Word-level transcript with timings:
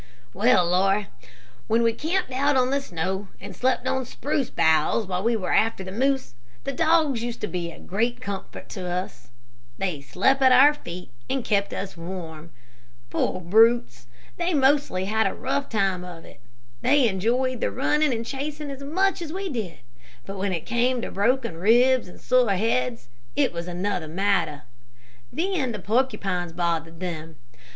"Well, 0.33 0.65
Laura, 0.65 1.09
when 1.67 1.83
we 1.83 1.93
camped 1.93 2.31
out 2.31 2.57
on 2.57 2.71
the 2.71 2.81
snow 2.81 3.27
and 3.39 3.55
slept 3.55 3.85
on 3.87 4.03
spruce 4.05 4.49
boughs 4.49 5.05
while 5.05 5.21
we 5.21 5.35
were 5.35 5.53
after 5.53 5.83
the 5.83 5.91
moose, 5.91 6.33
the 6.63 6.71
dogs 6.71 7.21
used 7.21 7.39
to 7.41 7.47
be 7.47 7.71
a 7.71 7.77
great 7.77 8.19
comfort 8.19 8.67
to 8.69 8.87
us. 8.89 9.29
They 9.77 10.01
slept 10.01 10.41
at 10.41 10.51
our 10.51 10.73
feet 10.73 11.11
and 11.29 11.45
kept 11.45 11.71
us 11.71 11.95
warm. 11.95 12.49
Poor 13.11 13.39
brutes, 13.41 14.07
they 14.37 14.55
mostly 14.55 15.05
had 15.05 15.27
a 15.27 15.35
rough 15.35 15.69
time 15.69 16.03
of 16.03 16.25
it. 16.25 16.39
They 16.81 17.07
enjoyed 17.07 17.61
the 17.61 17.69
running 17.69 18.11
and 18.11 18.25
chasing 18.25 18.71
as 18.71 18.81
much 18.81 19.21
as 19.21 19.31
we 19.31 19.49
did, 19.49 19.81
but 20.25 20.39
when 20.39 20.51
it 20.51 20.65
came 20.65 21.03
to 21.03 21.11
broken 21.11 21.57
ribs 21.59 22.07
and 22.07 22.19
sore 22.19 22.49
heads, 22.55 23.07
it 23.35 23.53
was 23.53 23.67
another 23.67 24.07
matter, 24.07 24.63
Then 25.31 25.71
the 25.73 25.77
porcupines 25.77 26.53
bothered 26.53 26.99
them. 27.01 27.35